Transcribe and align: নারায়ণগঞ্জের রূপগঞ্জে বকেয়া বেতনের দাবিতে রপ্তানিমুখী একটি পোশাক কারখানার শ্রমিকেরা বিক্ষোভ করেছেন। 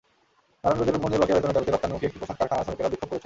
নারায়ণগঞ্জের 0.63 0.93
রূপগঞ্জে 0.95 1.19
বকেয়া 1.19 1.37
বেতনের 1.37 1.55
দাবিতে 1.55 1.71
রপ্তানিমুখী 1.73 2.05
একটি 2.07 2.19
পোশাক 2.21 2.37
কারখানার 2.39 2.63
শ্রমিকেরা 2.65 2.91
বিক্ষোভ 2.91 3.07
করেছেন। 3.09 3.19